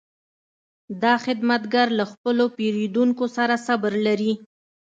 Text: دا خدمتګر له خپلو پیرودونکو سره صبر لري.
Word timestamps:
دا 1.03 1.13
خدمتګر 1.25 1.87
له 1.99 2.05
خپلو 2.11 2.45
پیرودونکو 2.57 3.25
سره 3.37 3.55
صبر 3.67 3.93
لري. 4.05 4.33